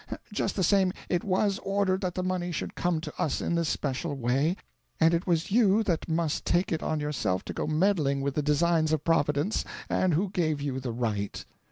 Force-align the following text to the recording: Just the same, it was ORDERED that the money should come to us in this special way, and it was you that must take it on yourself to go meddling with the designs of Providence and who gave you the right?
Just 0.33 0.55
the 0.55 0.63
same, 0.63 0.91
it 1.09 1.23
was 1.23 1.59
ORDERED 1.59 2.01
that 2.01 2.15
the 2.15 2.23
money 2.23 2.51
should 2.51 2.73
come 2.73 2.99
to 3.01 3.13
us 3.21 3.39
in 3.39 3.53
this 3.53 3.69
special 3.69 4.15
way, 4.15 4.57
and 4.99 5.13
it 5.13 5.27
was 5.27 5.51
you 5.51 5.83
that 5.83 6.09
must 6.09 6.43
take 6.43 6.71
it 6.71 6.81
on 6.81 6.99
yourself 6.99 7.45
to 7.45 7.53
go 7.53 7.67
meddling 7.67 8.21
with 8.21 8.33
the 8.33 8.41
designs 8.41 8.91
of 8.93 9.03
Providence 9.03 9.63
and 9.91 10.15
who 10.15 10.31
gave 10.31 10.59
you 10.59 10.79
the 10.79 10.91
right? 10.91 11.45